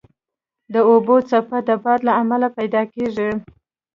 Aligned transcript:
د 0.73 0.75
اوبو 0.89 1.15
څپه 1.29 1.57
د 1.67 1.69
باد 1.83 1.99
له 2.07 2.13
امله 2.21 2.47
پیدا 2.57 2.81
کېږي. 2.93 3.29